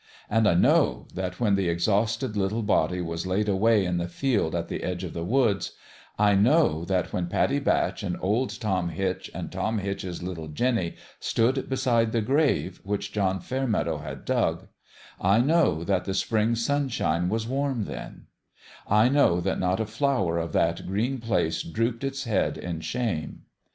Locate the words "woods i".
5.23-6.33